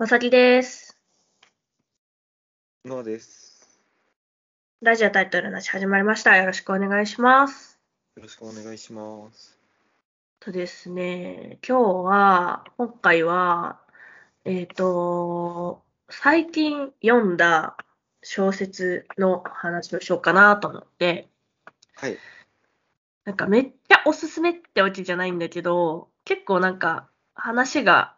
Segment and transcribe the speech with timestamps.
[0.00, 0.98] まさきです。
[2.86, 3.68] ノアです。
[4.80, 6.38] ラジオタイトルなし始まりました。
[6.38, 7.78] よろしくお願いします。
[8.16, 9.58] よろしくお願いします。
[10.38, 13.78] とですね、今日は、今回は、
[14.46, 17.76] えっ、と、最近読んだ
[18.22, 21.28] 小説の話をしようかなと思って、
[21.96, 22.16] はい。
[23.26, 28.16] なんかめっちゃおすすめってわけじゃないんだけど、結構なんか話が、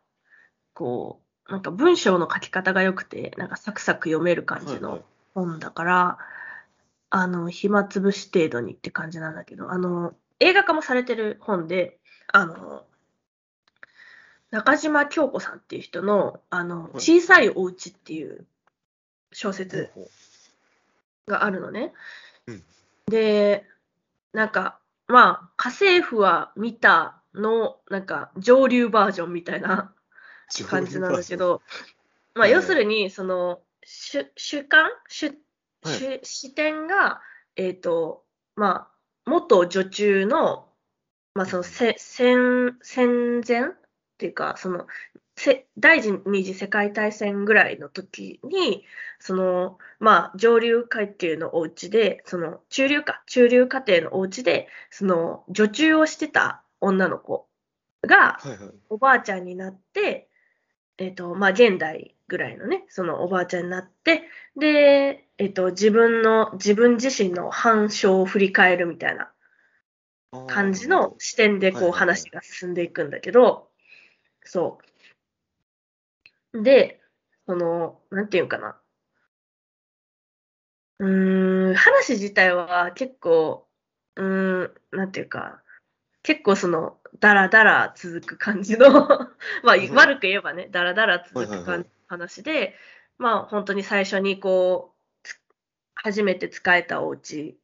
[0.74, 5.04] こう、なんか文章の書き方が良くて、なんかサクサク読める感じの。
[5.34, 6.18] 本だから、
[7.10, 11.98] あの、暇つぶし程度にって感じなんだけど、あの、映画化もされてる本で、
[12.28, 12.86] あの、
[14.50, 18.46] 中島京子さんっていう人の、あの、い小さいお家っていう
[19.32, 20.08] 小ほ説うほ
[21.26, 21.92] があるのね。
[22.46, 22.64] うん
[23.08, 23.66] で、
[24.32, 30.01] なんか、まあ、家政婦は見たの、なんか、上流バージョンみたいなう
[30.68, 31.36] 感じなんだけ。
[31.36, 31.62] ど、
[32.34, 34.90] まあ、はい要するに、その、主主観？
[35.08, 35.38] 主はい
[35.84, 37.20] 主視点が、
[37.56, 38.88] えっ、と、まあ、
[39.26, 40.68] 元女中の、
[41.34, 43.62] まあ、そのせ戦戦前？
[43.62, 43.72] っ
[44.18, 44.86] ていうか、その、
[45.36, 48.84] せ第二次世界大戦ぐらいの時に、
[49.18, 57.48] その、まあ、上流階級のお家で、その、中流か、中流家庭のお家で、その、女中をしてた女の子
[58.06, 58.58] が、はいはい。
[58.90, 60.28] おばあちゃんになって、
[60.98, 64.22] えっ、と、まあ、現代ぐらいのね、そのおばあちゃんになって、
[64.56, 69.32] で、えっ、と、自分の、自分自身の反証を振り返るみたいな
[70.48, 73.68] 感じの視点で、こう、話が進んでいくんだけど、
[74.44, 74.78] そ
[76.52, 76.62] う。
[76.62, 77.00] で、
[77.46, 78.78] その、なんていうかな。
[80.98, 83.66] うーん、話自体は結構、
[84.16, 85.61] うーん、なんていうか、
[86.22, 88.88] 結構その、だらだら続く感じの、
[89.62, 92.76] まあ、悪く言えばね、だらだら続く感じの話で、
[93.18, 95.40] まあ、本当に最初にこう、つ
[95.94, 97.58] 初めて使えたお家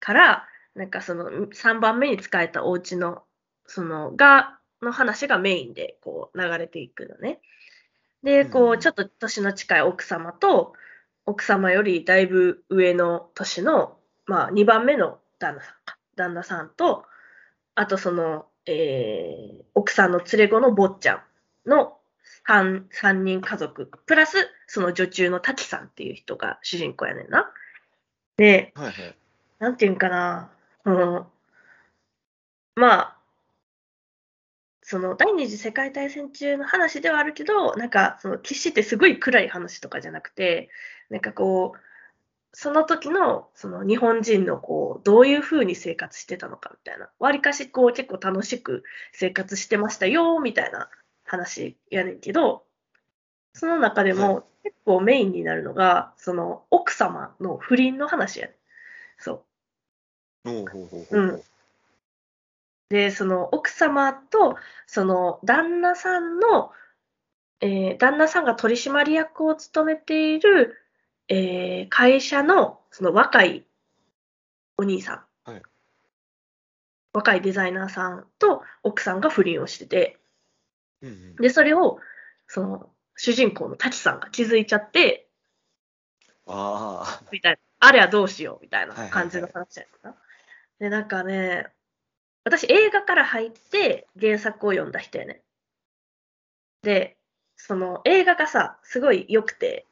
[0.00, 3.24] から、なんかその3番目に使えたお家の、
[3.66, 7.40] その、が、の話がメインでこう流れていくのね。
[8.22, 10.74] で、こう、ちょっと年の近い奥様と、
[11.24, 17.04] 奥様よりだいぶ上の年の、まあ、2番目の旦那さんか、旦那さんと、
[17.74, 21.14] あとその、えー奥さんの連れ子の坊ちゃ
[21.66, 21.96] んの
[22.46, 27.50] 3, 三人家族、プラスその女中の滝さんっていう人が主人公やねんな。
[28.36, 29.16] で、はいはい。
[29.58, 30.50] なんていうんかな、
[30.84, 31.26] うん、
[32.74, 33.16] まあ、
[34.82, 40.68] その第二次世界大戦中の話ではあるけど、なんかその決してすごい暗い話とかじゃなくて、
[41.08, 41.78] なんかこう、
[42.52, 50.90] その時のその日本人のこうどういうふうに生活してたのかみたいな、わりかしこう結構楽しく生活してましたよみたいな
[51.24, 52.64] 話やねんけど、
[53.54, 58.56] その中ではも結構メインになるのが、その奥様の不倫の話やねん。
[59.18, 59.44] そ
[60.44, 60.50] う。
[60.50, 61.20] ほうほうほうほう。
[61.20, 61.42] うん
[62.92, 66.72] で、その奥様と、その旦那さんの、
[67.62, 70.76] えー旦那さんが取締役を務めている、
[71.32, 73.64] えー会社のその若い
[74.76, 75.62] お兄さん、はい。
[77.14, 80.18] 若いデザイナーさんと奥さんが不倫をしてて、
[81.00, 81.36] うんうん。
[81.36, 81.98] で、それを、
[82.46, 85.28] その主人公の滝さんが気づいちゃって、
[86.46, 90.08] あみたいな、あれはどうしようみたいな感じの話やった。
[90.10, 90.16] な。
[90.80, 91.66] で、なんかね、
[92.44, 95.42] 私映画から入って原作を読んだ人やね。
[96.82, 97.16] で、
[97.56, 99.86] その映画がさ、すごい良くて、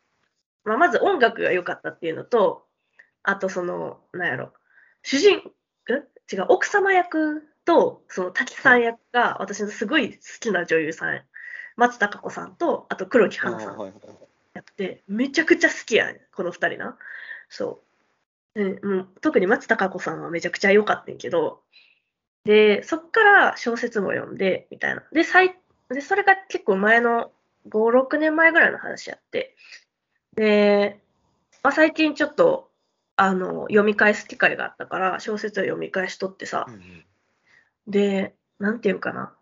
[0.64, 2.66] まあ、まず音楽が良かったっていうのと、
[3.22, 4.52] あとその、なんやろ、
[5.02, 5.42] 主人、ん
[6.32, 11.22] 違う、奥様役と、その滝さん役が私のすごい好きな女優さん、
[11.76, 13.78] 松たか子さんと、あと黒木華さん
[14.54, 16.98] やって、めちゃくちゃ好きやねん、この二人な。
[17.48, 17.82] そ
[18.54, 18.62] う。
[18.62, 21.62] うん、もう特に松たか子さんはめちゃくちゃ良かったんやけど、
[22.44, 25.04] で、そっから小説も読んで、みたいな。
[25.12, 25.56] で、最
[25.90, 27.32] でそれが結構前の
[27.68, 29.56] 5、6年前ぐらいの話やって、
[30.34, 31.00] で、
[31.62, 32.70] まあ、最近ちょっと、
[33.16, 37.06] あの、読み返す機会があったから、小説を読み返しとってさ、うんうん。
[37.86, 39.36] で、なんていうかな。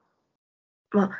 [0.90, 1.10] まあ、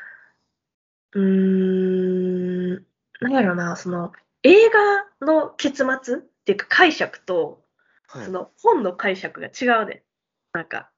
[1.13, 2.85] うーん、
[3.21, 4.11] なんやろな、その、
[4.43, 7.63] 映画の結末っていうか解釈と、
[8.07, 8.25] はい。
[8.25, 10.01] その本の解釈が違うねん。
[10.53, 10.91] なんか、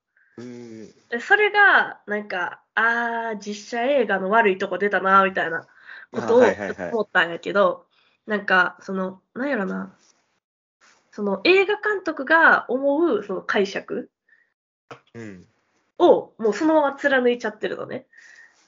[1.19, 5.67] それが、なんか、あー、実写映画の悪いとこ出たな、みたいな
[6.11, 6.39] ことを
[6.91, 7.85] 思ったんやけど、
[8.25, 9.95] なんか、その、なんやろな、
[11.11, 14.09] その映画監督が思うその解釈
[15.13, 15.45] うん。
[15.99, 18.07] をもうそのまま貫いちゃってるのね。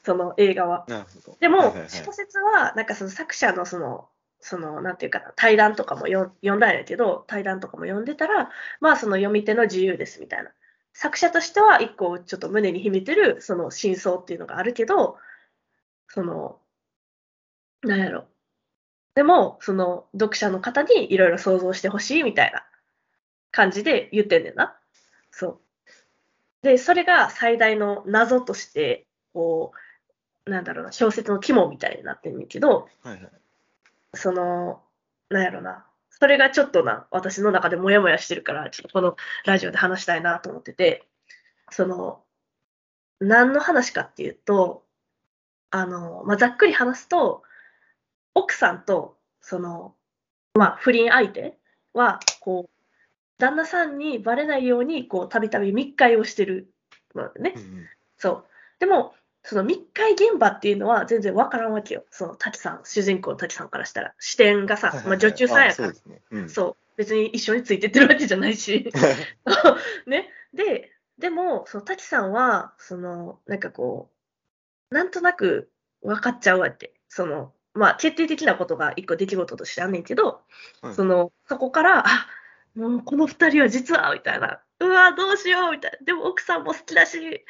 [0.03, 0.85] その映画は。
[0.87, 1.37] なるほど。
[1.39, 4.09] でも、小説は、なんかその作者のその、
[4.39, 8.51] その、なんていうかな、対談とかもよ読んだんやけど、対談とかも読んでたら、
[8.81, 10.51] まあその読み手の自由ですみたいな。
[10.93, 15.17] 作者としては一個ちょっと胸に秘めてるその真相っていうのがあるけど、
[16.09, 16.59] その、
[17.81, 18.27] なんやろ。
[19.15, 22.65] でも、その読者の方にいろいろ想像してほしいみたいな
[23.51, 24.75] 感じで言ってんねんな。
[25.31, 25.59] そう。
[26.63, 29.73] で、それが最大の謎として、こ
[30.45, 33.31] う、なんだろうな、小説の肝みたいになってんねんけど、はいはい。
[34.15, 34.81] その、
[35.29, 39.15] なんやろな、それがちょっとな、私の中でモヤモヤしてるから、ちょっとこの
[39.45, 41.05] ラジオで話したいなと思ってて、
[41.69, 42.23] その、
[43.19, 44.83] 何の話かっていうと、
[45.69, 47.43] あの、まあ、ざっくり話すと、
[48.35, 49.95] 奥さんと、その、
[50.55, 51.57] まあ、不倫相手
[51.93, 52.69] は、こう、
[53.37, 56.71] 旦那さんにバレないように、こう、たびたび密会をしてる
[57.15, 57.59] のねう。
[57.59, 57.87] ん
[58.17, 58.45] そう。
[58.79, 59.13] でも、
[59.43, 62.05] その密会現場っていうのは全然わからんわけよ。
[62.09, 64.13] その滝さん、主人公の滝さんからしたら。
[64.17, 66.21] 視点がさ、はいはいはいまあ、女中さんやからあそうで、すね。
[66.31, 66.49] うん。
[66.49, 66.75] そう。
[66.95, 68.89] 別に一緒についてってるわけじゃないし。
[70.07, 70.29] ね。
[70.53, 74.09] で、でも、その滝さんは、その、なんかこ
[74.91, 75.71] う、なんとなく
[76.01, 76.93] 分かっちゃうわけ。
[77.09, 80.41] その、まあ、決定的なことが一個出来事としてあんねんけど、
[80.81, 82.27] はいその、そこから、あ、
[82.75, 84.59] もうこの二人は実は、みたいな。
[84.79, 85.97] うわ、どうしよう、みたいな。
[86.05, 87.45] でも奥さんも好きだし、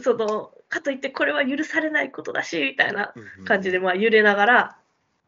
[0.00, 3.12] その、かといってこれは許されないことだし、みたいな
[3.44, 4.76] 感じでまあ揺れながら、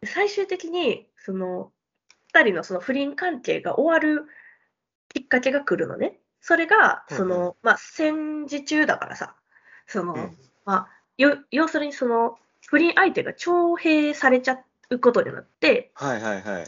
[0.05, 1.73] 最終的にその
[2.35, 4.27] 2人のその不倫関係が終わる
[5.13, 6.19] きっかけが来るのね。
[6.41, 9.35] それが、いその、まあ、戦時中だからさ、
[9.87, 14.59] その、うんまあ、よ要するにその、不倫相手が徴兵されちゃ
[14.91, 16.65] うことになって、はいはいはい。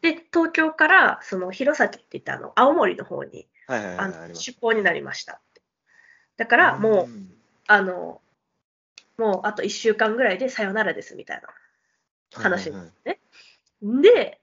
[0.00, 4.06] で、東京からその弘前って言ってあの、青森の方にはいはいはい。
[4.06, 4.28] あ。
[4.28, 5.40] の出向になりました。
[6.36, 7.32] だから、もう、ん
[7.66, 8.20] あの、
[9.18, 11.48] もうあと1週間ぐらいでさよならですみたいな。
[12.32, 13.18] 話はいはいはい
[13.80, 14.40] で、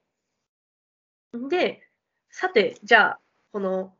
[1.49, 1.81] で、
[2.29, 3.19] さて、じゃあ、
[3.51, 3.93] この、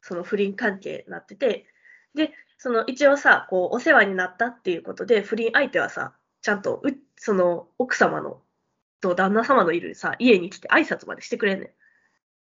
[0.00, 1.66] その不倫関係になってて、
[2.14, 8.42] で、その一応さ、こう、お世話になったっていうことで、不倫相手はさ、ちゃんとう、その奥様の、
[9.00, 11.66] と旦那様のいるさ、家に来て挨拶までしてくれんね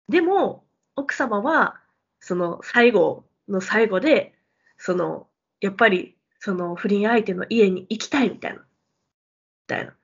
[0.09, 0.13] ん。
[0.13, 0.65] でも、
[0.97, 1.81] 奥様は、
[2.21, 4.35] その最後の最後で、
[4.79, 5.29] その、
[5.61, 8.65] やっぱり、その不倫相手の家に行きたいみたいな、み
[9.67, 9.95] たいな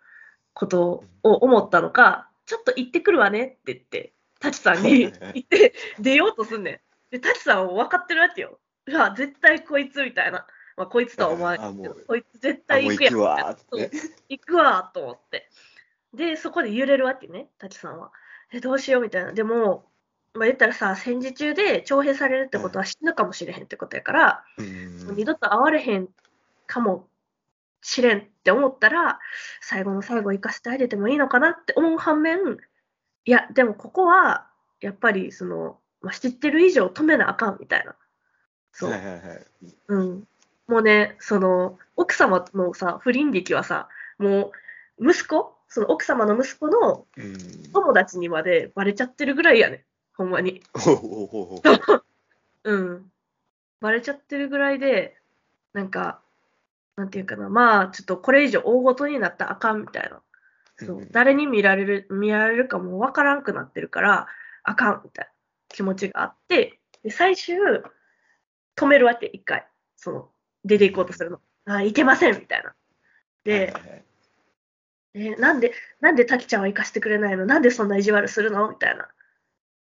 [0.54, 5.12] ことを思ったのか、ちょっと行ってくるわねって言って、タチさんに言っ
[5.46, 6.80] て出ようとすんねん。
[7.10, 8.58] で、タチさんは分かってるわけよ。
[8.86, 10.46] うわ、絶対こいつみたいな。
[10.76, 13.14] まあ、こいつとは思わないけどこいつ絶対行くやん。
[13.14, 13.56] 行くわ。
[14.28, 15.50] 行くわと思って。
[16.14, 18.12] で、そこで揺れるわけね、タチさんは。
[18.52, 19.32] え、どうしようみたいな。
[19.32, 19.90] でも、
[20.34, 26.08] まあ、言ったらさ、戦時中で徴兵されるってことは死ぬかもしれへんってことやから、うん二度と会われへん
[26.66, 27.08] かも
[27.82, 29.18] しれんって思ったら、
[29.60, 32.38] 最後の最後行かせてあげてもいいのかなって思う反面、
[33.24, 34.48] いや、でもここは、
[34.80, 37.96] やっぱり、その、まあ、知ってる以上止めなあかんみたいな。
[38.72, 38.90] そう。
[38.90, 39.46] はいはいはい。
[39.88, 40.24] うん。
[40.66, 43.88] もうね、その、奥様のさ、不倫劇はさ、
[44.18, 44.52] も
[44.98, 45.56] う、息子？
[45.68, 47.72] その奥様の息子のうん。
[47.72, 49.84] 友達にまでバレちゃってるぐらいやね。
[50.16, 50.62] ほんまに。
[50.74, 51.62] ほ
[52.64, 53.12] う ん。
[53.80, 55.16] バレちゃってるぐらいで、
[55.72, 56.20] なんか、
[56.96, 60.20] なんていうかな、まあ、ちょっとこれ以上大ごとになったらあかんみたいな。
[60.76, 64.26] そううん誰に見られる、見られるかもわからんくなってるから、
[64.62, 65.30] あかんみたいな
[65.68, 67.56] 気持ちがあって、で最終、
[68.80, 69.66] 止めるわけ、一回。
[69.96, 70.28] その、
[70.64, 71.40] 出ていこうとするの。
[71.66, 72.74] あ、いけませんみたいな。
[73.44, 74.04] で、はいはいはい
[75.12, 77.44] えなんで、なんで滝ちゃんは行かせてくれないの？
[77.44, 78.68] なんでそんな意地悪するの？
[78.70, 79.08] みたいな。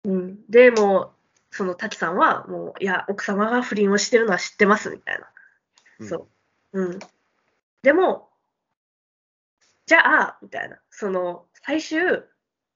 [0.04, 0.38] うん。
[0.48, 1.10] で、もう、
[1.54, 5.28] その滝さんは、もう、いや、奥様が不倫をしてるのは知ってます、みたいな。
[6.00, 6.28] うんそ
[6.72, 6.82] う。
[6.82, 6.98] うん。
[7.82, 8.28] でも、
[9.86, 10.80] じゃあ、みたいな。
[10.90, 12.24] その、最終、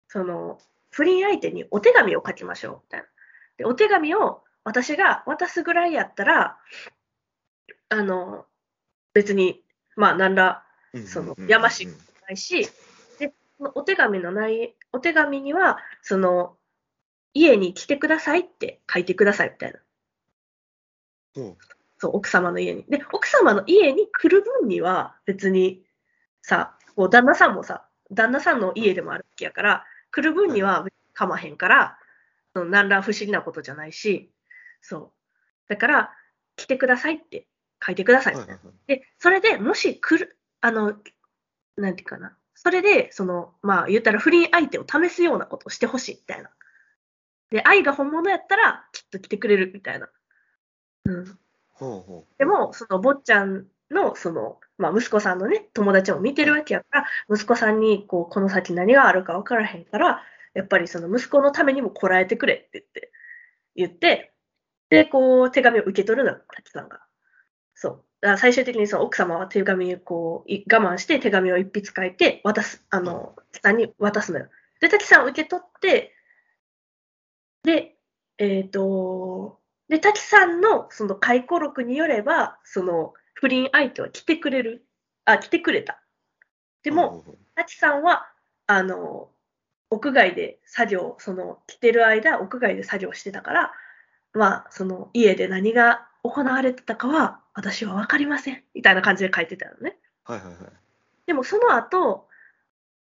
[0.07, 3.07] その、不倫相手にお手紙を書きましょう、みたいな。
[3.57, 6.59] で、お手紙を私が渡すぐらいやったら、
[7.91, 8.47] あの、
[9.13, 9.63] 別に、
[9.97, 12.69] まあ、何らうんそのうんやましいうんないし、
[13.19, 13.33] で、
[13.75, 16.57] お手紙のない、お手紙には、その、
[17.35, 19.81] 家に来てくださいって書いてくださいみたいな。
[21.37, 21.57] うん
[21.99, 22.85] そう、奥様の家に。
[22.89, 25.83] で、奥様の家に来る分には別に
[26.43, 31.99] さ、こう旦那さんもさ、旦那さんの家でもあるわけやから、来る分にはかまへんから、
[32.53, 34.31] その何ら不思議なことじゃないし、
[34.85, 35.13] そう。
[35.69, 36.11] だから、
[36.57, 37.49] 来てくださいって
[37.85, 38.55] 書いてくださいみたいな。
[38.55, 40.95] はいはいはいで、それでもし来る、あの、
[41.77, 42.37] なんていうかな。
[42.55, 46.51] それで、その、まあ、言ったら不倫相手を試すようなことをしてほしいみたいな。
[47.51, 50.09] で、愛が本物やったら、きっと来てくれるみたいな。
[51.07, 51.39] うん。
[51.73, 60.23] ほうほうでも、その坊ちゃんの、その、まあ、息子さんのね、友達も見てるわけやから、息子さんに、こう、この先何があるか分からへんから、
[60.53, 63.13] やっぱりその息子のためにもこらえてくれって言って、
[63.77, 64.34] 言って、
[64.95, 67.01] で、こう、手紙を受け取るのよ、滝さんが。
[67.75, 68.05] そう。
[68.21, 74.49] だ最終的にその奥様は手紙をこう、い我慢して手紙を一筆書いて、渡す、あの、滝さんに渡すのよ。
[74.81, 76.15] で、滝さん受け取って、
[77.65, 77.97] で、
[78.39, 84.87] えっ、と、で、滝さんのその回顧録によれば、その不倫相手は来てくれる、
[85.25, 86.03] あ、来てくれた。
[86.83, 87.25] でも、
[87.55, 88.27] 滝さんは、
[88.67, 89.31] あの、
[89.91, 93.73] 屋外で作業、その来てる間、屋外で作業してたから、
[94.35, 98.63] まあ、その家で何が行われてたかは、私は分かりません。
[98.75, 99.97] みたいな感じで書いてたのね。
[100.25, 100.57] はいはいはい。
[101.27, 102.27] でもその後、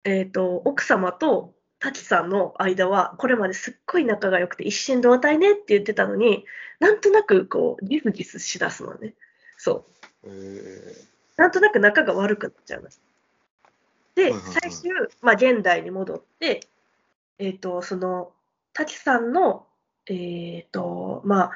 [0.03, 6.45] えっ、と、奥様と滝さんの間は、これまですっごい仲が良くて一心同体ねって言ってたのに、
[6.79, 9.15] なんとなくこう、ギスギスしだすのね。
[9.57, 9.85] そ
[10.23, 10.27] う。
[10.27, 10.95] え
[11.37, 12.89] なんとなく仲が悪くなっちゃうの。
[14.15, 14.91] ではいはいはい、最終、
[15.21, 16.61] まあ、現代に戻って、
[17.39, 18.31] えっ、と、その、
[18.73, 19.67] 滝さんの、
[20.07, 21.51] えっ、と、まあ、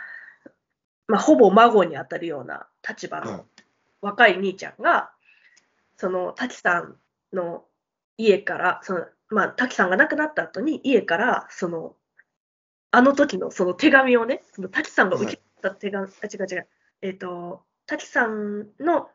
[1.08, 3.46] まあ、ほぼ孫にあたるような立場のーはい
[4.02, 5.12] 若い兄ちゃんが、
[5.98, 6.96] その滝さん
[7.34, 7.66] の
[8.18, 11.96] 家から、そのまあ、滝さんが亡くなった後に家から、その、
[12.92, 16.68] あの時のその手紙をね、その滝さんが受け取った手紙、あ、違う違う、
[17.02, 19.10] えっ、と、滝さんの、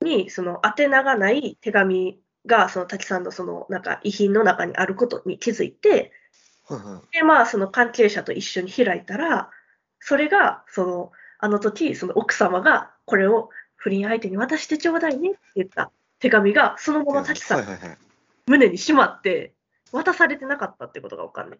[0.00, 6.12] に、その宛名がない手紙が、その滝さんのその、なんか遺品の中にあることに気づいて、はいはい
[7.12, 9.50] で、まあ、その関係者と一緒に開いたら、
[10.00, 17.66] それが、その、あの時、その奥様が、これを不倫相手に渡してちょうだいねって言った手紙が、そのまま滝さん。
[18.46, 19.52] 胸にしまって、
[19.92, 21.58] 渡されてなかったってことがわかんない。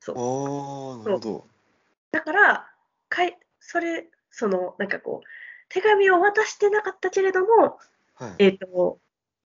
[0.00, 0.16] そう。
[0.16, 1.46] ああ、なるほど。
[2.10, 2.70] だから、
[3.08, 5.26] かいそれ、その、なんかこう、
[5.68, 7.78] 手紙を渡してなかったけれども、
[8.14, 8.34] はい。
[8.38, 8.98] えっ、と、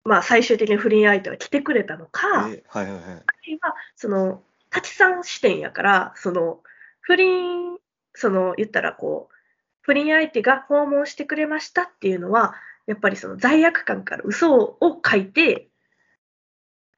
[0.04, 3.02] まあ、最終的に不倫相手は来てくれたのか、えはいはいはい。
[3.04, 6.60] あるいは、その、滝さん視点やから、その、
[7.00, 7.78] 不倫、
[8.14, 9.34] その、言ったらこう、
[9.80, 12.54] 不倫相手が訪問してくれましたっていうのは、
[12.86, 15.68] やっぱりその罪悪感から嘘を書いて、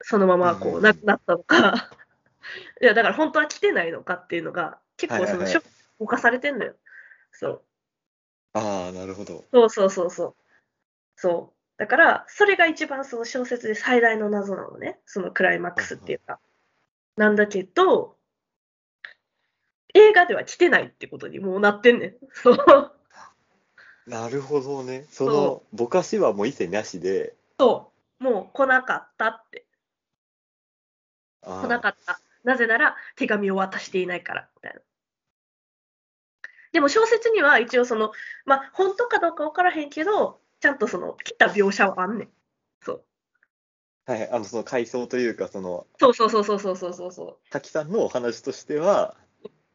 [0.01, 1.89] そのままこう、亡くなったのか、
[2.81, 6.75] いや、だから本当は来てないのかっていうのが、結構その、ショックを犯されてんのよ。
[7.31, 7.63] そう。
[8.53, 9.45] ああ、なるほど。
[9.51, 10.35] そうそうそうそう。
[11.15, 11.79] そう。
[11.79, 14.99] だから、それが一番その小説で最大の謎なのね。
[15.05, 16.39] そのクライマックスっていうか。
[17.15, 18.17] なんだけど、
[19.93, 22.15] 映画では来てないってことにもうなってんねん。
[22.33, 22.91] そう。
[24.07, 25.05] なるほどね。
[25.09, 28.23] そその、ぼかしはもう一切なしで、そう。
[28.23, 29.65] もう来なかったって。
[31.43, 32.19] あ来なかった。
[32.43, 34.81] なぜなら手紙を渡していないから、みたいな。
[36.71, 38.11] でも小説には一応その、
[38.45, 42.29] まあ本当かどうか分からへんけど、ちゃんとその来た描写はあんねん。
[42.81, 43.05] そう。
[44.13, 47.37] あはい、あの、その回想というか、その、そうそうそうそうそうそうそうそう。
[47.49, 49.15] 滝さんのお話としては、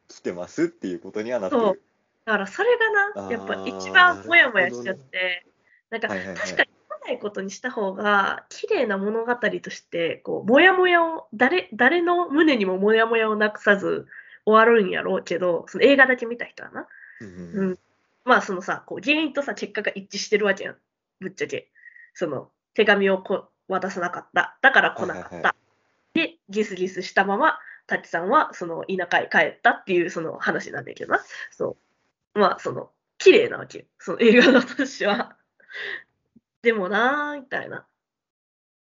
[0.07, 1.81] 来てますっていうことにはなってそうる。
[2.25, 2.69] だからそれ
[3.15, 5.45] がな、やっぱ一番モヤモヤしちゃって、
[5.89, 14.07] なんかはいはいはい確かに来ないことにした方が、綺麗な物語として、こう、モヤモヤを、誰、誰の胸にもモヤモヤをなくさず
[14.45, 16.87] 終わるんやろうけど、その映画だけ見た人はな。
[17.21, 17.79] うんうんうん。
[18.25, 20.75] まあそのさ、こう原因とさ、結果が一致してるわけやん。
[21.19, 21.71] ぶっちゃけ。
[22.13, 24.57] その、手紙をこ渡さなかった。
[24.61, 25.27] だから来なかった。
[25.27, 25.55] はいはいは
[26.13, 31.21] で、ギスギスしたまま、タチさんはその田舎へ帰ったっていうその話なんだけどな。
[31.51, 31.77] そ
[32.35, 32.39] う。
[32.39, 33.85] まあ、その、綺麗なわけよ。
[33.99, 35.37] その映画のとしては。
[36.61, 37.87] でもなー、みたいな。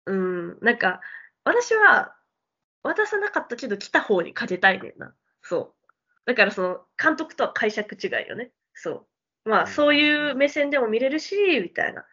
[0.06, 1.00] うん、なんか、
[1.44, 2.14] 私は
[2.82, 5.14] 渡さなかったけど来た方にかけたいねんな。
[5.42, 5.90] そう。
[6.26, 8.52] だからその、監督とは解釈違いよね。
[8.74, 9.06] そ
[9.44, 9.50] う。
[9.50, 12.06] まあ、そういう目線でも見れるし、みたいな。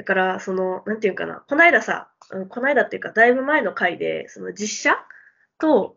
[0.00, 4.96] だから、その、なんていうかな、この間さ、うんこの間っていうか、だいぶ前の回で、その実写
[5.58, 5.94] と、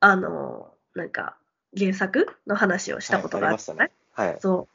[0.00, 1.36] あの、なんか、
[1.74, 4.36] 原作の話をしたことがあるじゃない、はい。
[4.38, 4.68] そ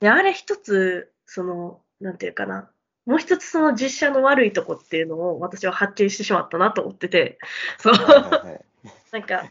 [0.00, 0.04] う。
[0.04, 2.70] で、あれ一つ、その、なんていうかな、
[3.04, 7.38] もう一つその実写の悪いとこっていうのを私は発見してしまったなと思ってて、
[7.78, 7.94] そう。
[7.94, 8.64] はい
[9.12, 9.50] なんか、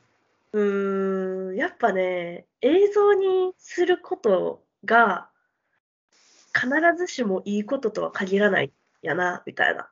[0.54, 5.29] うーん、やっぱね、映像にすることが、
[6.60, 9.90] 必ずしもいいこととは限らないやな、みたいな。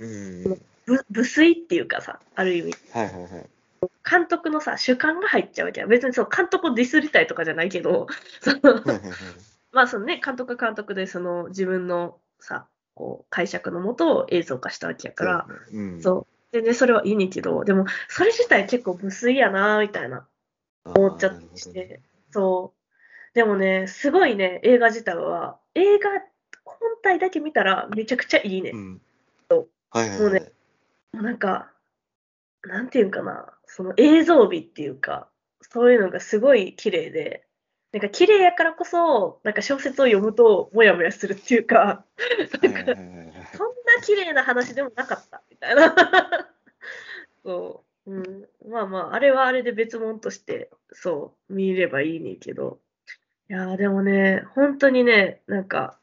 [0.00, 0.44] うん。
[0.86, 2.74] ぶ無粋っていうかさ、ある意味。
[2.92, 3.48] はいはいはい。
[4.08, 5.86] 監督のさ、主観が入っちゃうわけや。
[5.86, 8.06] 別にそう、監督をディスりたいとかじゃないけど、
[8.40, 8.82] その
[9.70, 16.02] まあそのね、監督は監督で、その自分のさ、こう、解釈のもとを映像化したわけやから、うん。
[16.02, 16.26] そう。
[16.52, 20.26] 全然それはいいねんけど、でも、それ自体結構無粋やな、みたいな。
[20.84, 21.40] 思っちゃっ
[21.72, 22.00] て。
[22.30, 23.34] そう。
[23.34, 26.10] でもね、すごいね、映画自体は、映画、
[26.64, 28.70] こ体だけ見たらめちゃくちゃいいね。
[28.74, 29.00] うん
[29.50, 29.68] そう。
[29.90, 30.52] はいはい、もうはいね
[31.12, 31.70] もうなんか、
[32.64, 35.28] なんていうんかな、その映像美っていうか、
[35.62, 37.46] そういうのがすごい綺麗で、
[37.92, 42.04] なんか綺麗やからこそ、なんか小説を読むとモヤモヤするっていうか、は
[42.62, 45.94] いはいはいはいそんな綺麗な話でもなかったみたいな。
[47.44, 48.10] そう。
[48.10, 48.48] うん。
[48.68, 52.78] まあまあ、あれはあれで別物として、そう、見ればいいねんけど。
[53.50, 55.98] いやーでもね、本当にね、なんか、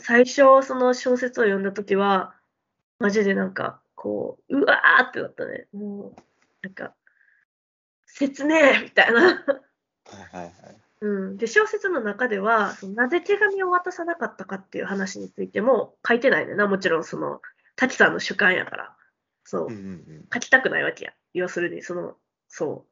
[0.00, 2.34] 最初、その小説を読んだときは、
[2.98, 5.66] マジでなんか、こう、うわーってなったね。
[5.72, 6.16] もう、
[6.62, 6.94] なんか、
[8.06, 9.20] 切ねえみたいな。
[9.22, 9.36] はい
[10.36, 10.52] はいはい。
[11.00, 17.40] うん、で小説の中ではそのなぜ手紙を渡さなかったかっていう話についても書いてないねんなもちろんその
[17.74, 18.96] 滝さんの主観やから。
[19.44, 19.80] そう、うんうんう
[20.20, 20.24] ん。
[20.32, 21.12] 書きたくないわけや。
[21.34, 22.14] 要するにその
[22.48, 22.91] そう。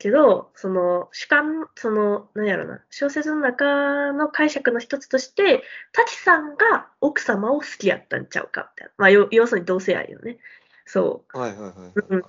[0.00, 8.92] けどその主観その何やろな小説の中の解釈の一つとして滝さんが奥様を好きやったんちゃうかみたいな。
[8.96, 10.38] まあ要要するに同性愛よね。
[10.86, 11.38] そう。
[11.38, 12.22] はいはいはいうん。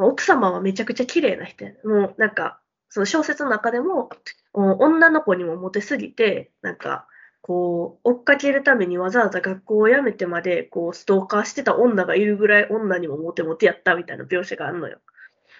[0.00, 1.72] 奥様はめちゃくちゃ綺麗な人や。
[1.84, 2.58] もうなんか、
[2.88, 4.10] その小説の中でも、
[4.52, 7.06] お女の子にもモテすぎて、なんか、
[7.40, 14.98] こう、追っかけるためにわざわざ学校を辞めてまで、こう、ストーカーしてた女がいるぐらい女にもモテモテやったみたいな描写があるのよ。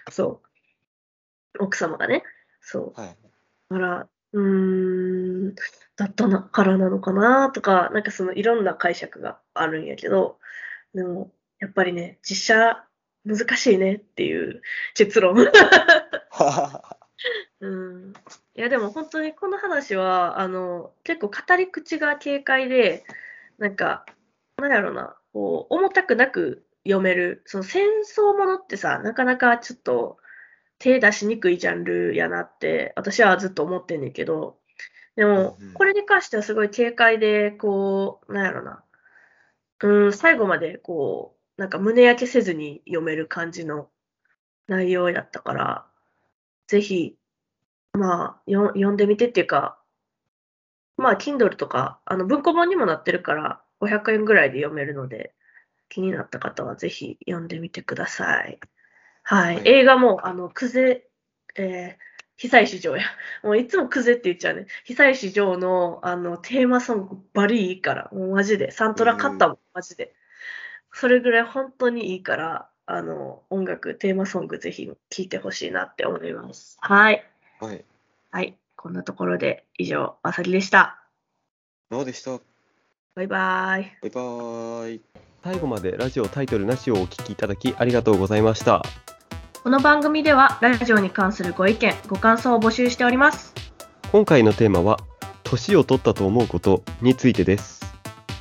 [0.09, 0.50] そう。
[1.59, 2.23] 奥様がね。
[2.61, 2.99] そう。
[2.99, 3.17] はい
[3.71, 5.55] だから、うーん、
[5.95, 10.39] だったなからなのかなとか、なんかそのいろんな解釈があるんやけど、
[10.93, 12.85] でも、やっぱりね、実写
[13.23, 14.61] 難しいねっていう
[14.93, 15.37] 結論。
[17.61, 18.13] うん。
[18.55, 23.05] いや、でも本当にこの話は、あの、結構語り口が軽快で、
[23.57, 24.05] なんか、
[24.57, 27.43] なんやろな、こう、重たくなく読める。
[27.45, 30.17] その戦争ものってさ、なかなかちょっと
[30.81, 34.57] 手出しにくいジャンルやなって、私はずっと思ってんねんけど、
[35.15, 38.83] でもこれに関してはすごい軽快で、こう、なんやろな、
[39.83, 43.89] うん、最後までこう、なんか胸焼けせずに読める感じの
[44.67, 45.85] 内容やったから、
[46.67, 47.15] ぜひ、
[47.93, 49.77] まあ、よ読んでみてっていうか、
[50.97, 55.35] まあ、Kindle とか、あの文庫本にもなってるから、500円ぐらいで読めるので、
[55.89, 58.59] 気になった方はぜひ読んでみてください。
[59.31, 59.55] はい。
[59.55, 61.07] はい映画も、あの、クゼ、
[61.55, 63.03] えー、久石譲や。
[63.43, 64.67] もういつもクゼって言っちゃうね。
[64.83, 68.71] 久石譲の、あの、テーマソングバリいいから、もうマジで。
[68.71, 70.13] サントラ買ったもん、マジで。
[70.91, 76.77] それぐらい本当にいいから、あの、音楽、テーマソングぜひ聴いてほしいなって思います。
[76.81, 77.25] はい。
[77.61, 77.85] はい
[78.31, 78.57] はい。
[78.75, 81.01] こんなところで以上、あさりでした。
[81.89, 82.39] どうでした？
[83.15, 83.97] バイバイ。
[84.01, 85.01] バイバーイ
[85.43, 88.81] 最後までラジオタイトルなしをお聞きいただきありがとうございました。
[89.63, 93.53] この番組ではラジオに関するご意見、ご感想を募集しております。
[94.11, 94.97] 今回のテーマは、
[95.43, 97.79] 年を取ったと思うことについてです。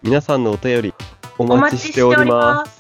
[0.03, 0.93] 皆さんのお便り
[1.39, 2.73] おお待ちしております。
[2.73, 2.78] す。